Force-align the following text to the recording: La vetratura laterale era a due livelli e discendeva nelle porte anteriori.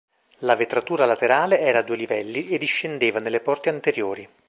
La 0.39 0.55
vetratura 0.55 1.05
laterale 1.05 1.59
era 1.59 1.77
a 1.77 1.81
due 1.83 1.95
livelli 1.95 2.47
e 2.49 2.57
discendeva 2.57 3.19
nelle 3.19 3.39
porte 3.39 3.69
anteriori. 3.69 4.27